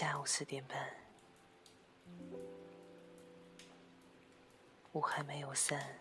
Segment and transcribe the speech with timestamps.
[0.00, 0.96] 下午四点半，
[4.92, 6.00] 雾还没有散，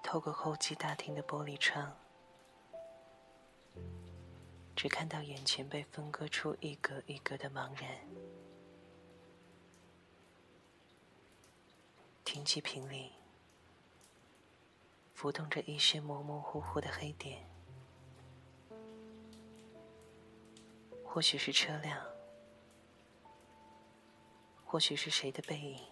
[0.00, 1.92] 透过候机大厅的玻璃窗，
[4.76, 7.98] 只看到眼前被分割出一格一格的茫然。
[12.24, 13.10] 停机坪里
[15.14, 17.44] 浮动着一些模模糊糊的黑点。
[21.12, 22.00] 或许是车辆，
[24.64, 25.84] 或许是谁的背影，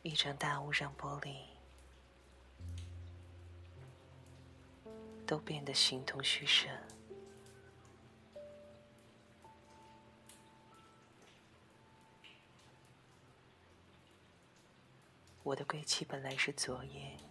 [0.00, 1.36] 一张大雾让玻璃
[5.26, 6.66] 都变得形同虚设。
[15.42, 17.29] 我的归期本来是昨夜。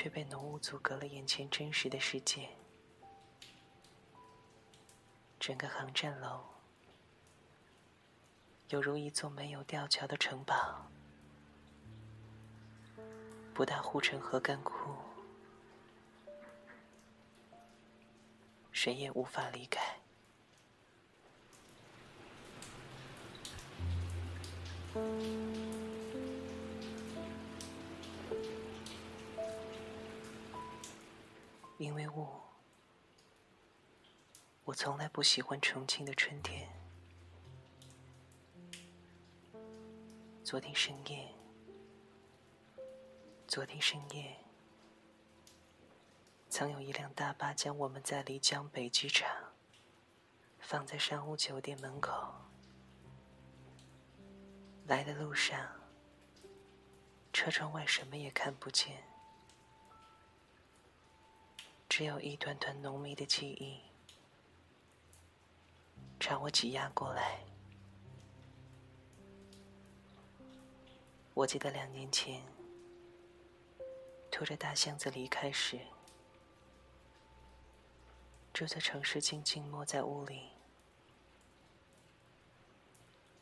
[0.00, 2.48] 却被浓雾阻隔了眼前真实的世界。
[5.40, 6.44] 整个航站楼
[8.68, 10.88] 犹如一座没有吊桥的城堡，
[13.52, 14.72] 不大护城河干枯，
[18.70, 19.98] 谁也无法离开。
[31.78, 32.26] 因为雾，
[34.64, 36.68] 我从来不喜欢重庆的春天。
[40.42, 41.32] 昨天深夜，
[43.46, 44.36] 昨天深夜，
[46.50, 49.30] 曾有一辆大巴将我们在漓江北机场
[50.58, 52.34] 放在商务酒店门口。
[54.88, 55.70] 来的路上，
[57.32, 59.04] 车窗外什么也看不见。
[61.98, 63.80] 只有一团团浓密的记忆
[66.20, 67.40] 朝我挤压过来。
[71.34, 72.40] 我记得两年前
[74.30, 75.80] 拖着大箱子离开时，
[78.54, 80.50] 这座城市静静默在屋里。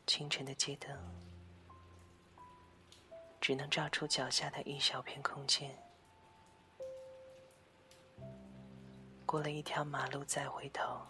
[0.07, 0.97] 清晨的街灯
[3.39, 5.86] 只能照出脚下的一小片空间。
[9.27, 11.01] 过了一条马路，再回头，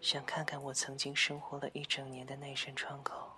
[0.00, 3.30] 想看看我曾经生活了一整年的那扇窗口，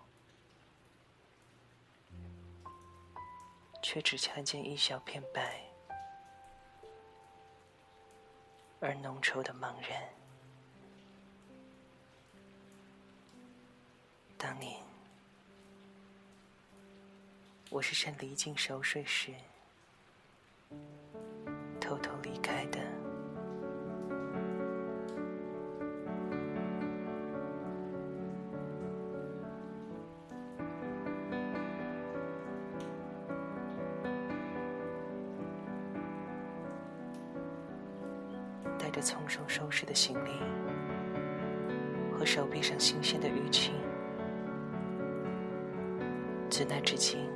[3.82, 5.62] 却只看见一小片白，
[8.80, 10.02] 而浓稠的茫然。
[14.38, 14.82] 当年，
[17.68, 19.34] 我是趁离境熟睡时。
[21.96, 22.78] 偷偷离开的，
[38.78, 40.30] 带着从容收拾的行李
[42.12, 43.72] 和手臂上新鲜的淤青，
[46.50, 47.26] 自那至今。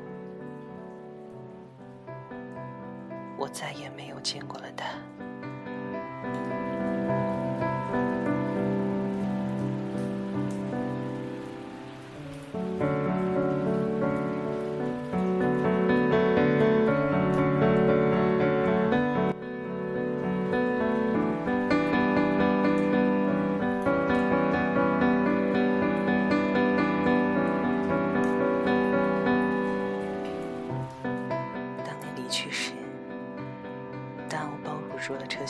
[3.53, 6.70] 再也没有见过了他。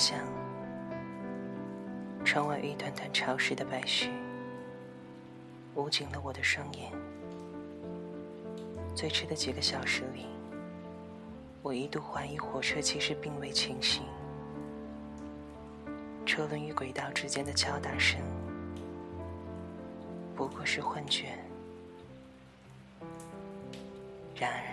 [0.00, 0.18] 像
[2.24, 4.08] 窗外一团团潮湿的白絮，
[5.74, 6.90] 捂紧了我的双眼。
[8.94, 10.24] 最迟的几个小时里，
[11.60, 14.02] 我一度怀疑火车其实并未清醒，
[16.24, 18.18] 车轮与轨道之间的敲打声
[20.34, 21.38] 不过是幻觉。
[24.34, 24.64] 然而，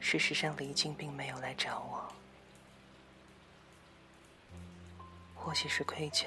[0.00, 2.05] 事实上，离境并没有来找我。
[5.46, 6.26] 或许是愧疚，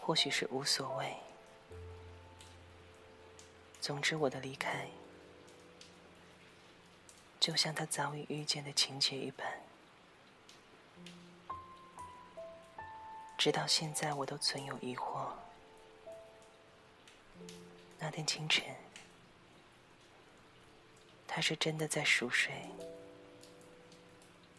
[0.00, 1.16] 或许是无所谓。
[3.80, 4.88] 总之，我的离开
[7.38, 9.46] 就像他早已预见的情节一般。
[13.38, 15.28] 直到现在，我都存有疑惑：
[18.00, 18.74] 那天清晨，
[21.28, 22.52] 他是真的在熟睡，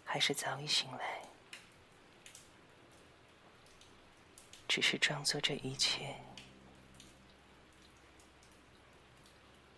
[0.06, 1.15] 还是早已醒来？
[4.76, 6.14] 只是装作这一切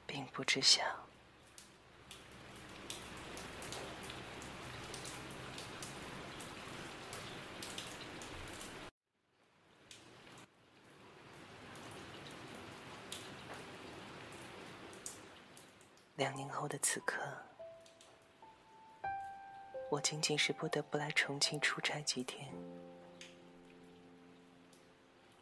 [0.08, 0.82] 并不知晓。
[16.16, 17.22] 两年后的此刻，
[19.92, 22.52] 我仅仅是不得不来重庆出差几天，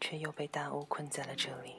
[0.07, 1.77] 却又被大雾困在了这里。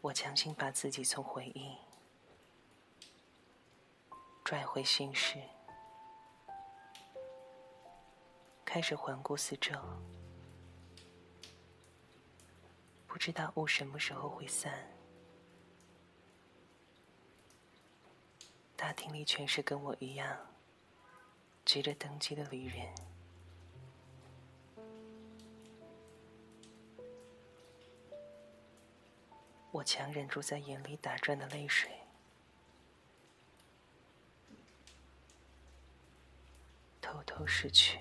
[0.00, 1.76] 我强行把自己从回忆
[4.44, 5.42] 拽回现实，
[8.64, 9.74] 开始环顾四周，
[13.08, 14.72] 不知道雾什么时候会散。
[18.76, 20.38] 大厅里全是跟我一样
[21.64, 22.94] 急着登机的旅人，
[29.76, 31.90] 我强忍住在眼里打转的泪水，
[36.98, 37.98] 偷偷逝去。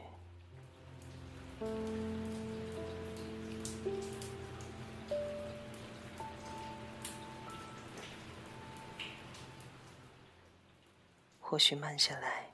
[11.42, 12.50] 或许慢下来，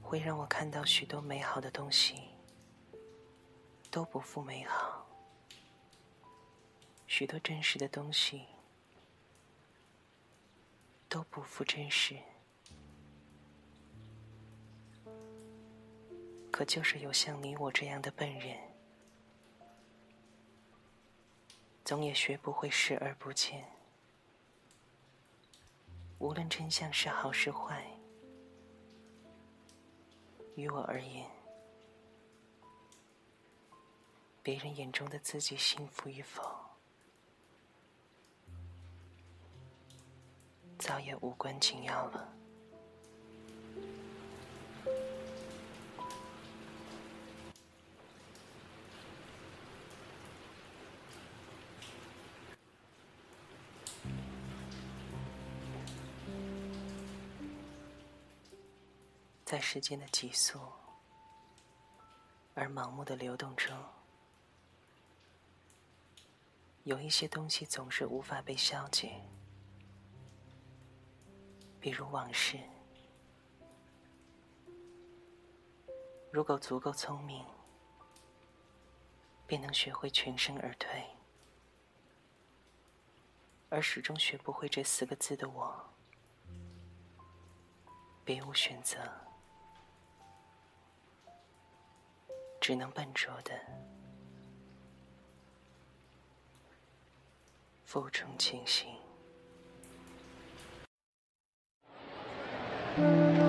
[0.00, 2.30] 会让我看到许多美好的东西
[3.90, 4.95] 都不复美好，
[7.06, 8.46] 许多真实的东西
[11.08, 12.16] 都不复真实。
[16.50, 18.58] 可就是有像你我这样的笨人，
[21.84, 23.64] 总也学不会视而不见。
[26.18, 27.86] 无论真相是好是坏，
[30.54, 31.30] 于我而言，
[34.42, 36.42] 别人眼中的自己幸福与否，
[40.78, 42.32] 早也无关紧要了。
[59.44, 60.60] 在时间的急速
[62.54, 63.76] 而盲目的流动中，
[66.82, 69.22] 有一些东西总是无法被消解，
[71.86, 72.58] 比如往事。
[76.32, 77.46] 如果足够聪明，
[79.46, 81.00] 便能学会全身而退；
[83.68, 85.72] 而始终学不会这四个字的我，
[88.24, 88.98] 别无选择。
[92.60, 93.52] 只能笨拙的
[97.84, 99.05] 负重前行。
[102.96, 103.45] 知道，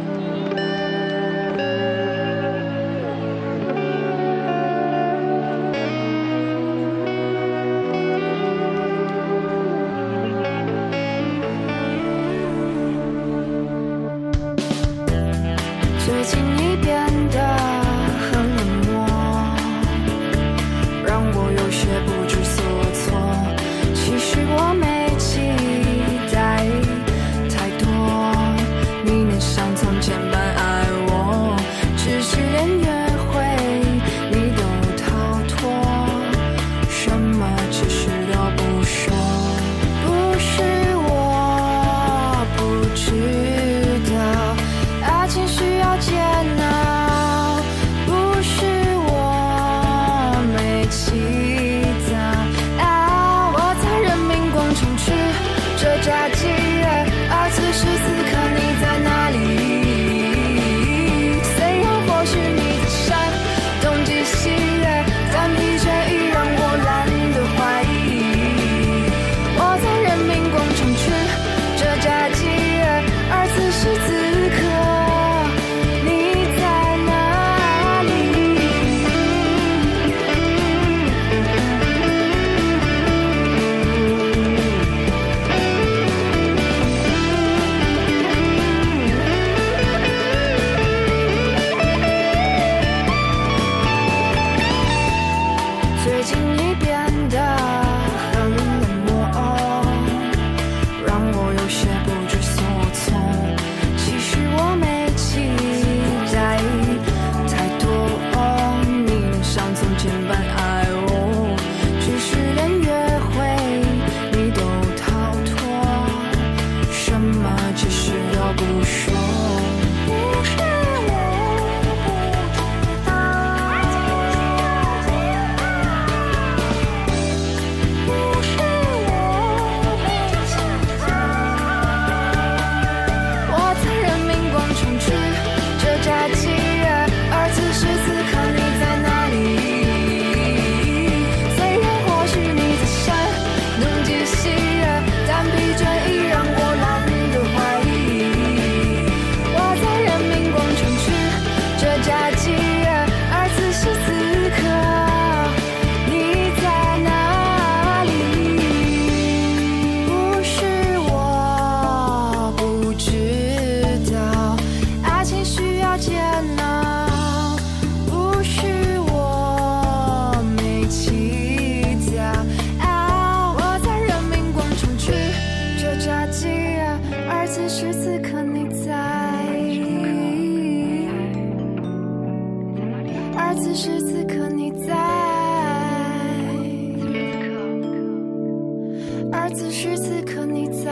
[189.32, 190.92] 而此时此刻你在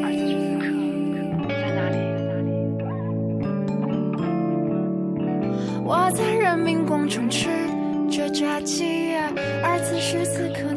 [0.00, 2.06] 哪里？
[5.84, 7.48] 我在人民广场吃
[8.10, 9.14] 着炸鸡，
[9.62, 10.71] 而此时此刻。